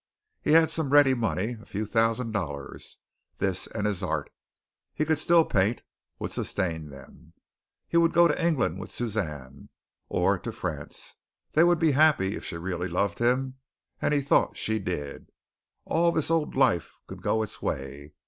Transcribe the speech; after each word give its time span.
He 0.41 0.53
had 0.53 0.71
some 0.71 0.89
ready 0.89 1.13
money 1.13 1.57
a 1.61 1.65
few 1.67 1.85
thousand 1.85 2.31
dollars. 2.31 2.97
This 3.37 3.67
and 3.67 3.85
his 3.85 4.01
art 4.01 4.31
he 4.95 5.05
could 5.05 5.19
still 5.19 5.45
paint 5.45 5.83
would 6.17 6.31
sustain 6.31 6.89
them. 6.89 7.33
He 7.87 7.97
would 7.97 8.11
go 8.11 8.27
to 8.27 8.43
England 8.43 8.79
with 8.79 8.89
Suzanne, 8.89 9.69
or 10.09 10.39
to 10.39 10.51
France. 10.51 11.17
They 11.51 11.63
would 11.63 11.77
be 11.77 11.91
happy 11.91 12.35
if 12.35 12.43
she 12.43 12.57
really 12.57 12.87
loved 12.87 13.19
him 13.19 13.59
and 14.01 14.11
he 14.11 14.21
thought 14.21 14.57
she 14.57 14.79
did. 14.79 15.29
All 15.85 16.11
this 16.11 16.31
old 16.31 16.55
life 16.55 16.97
could 17.05 17.21
go 17.21 17.43
its 17.43 17.61
way. 17.61 18.13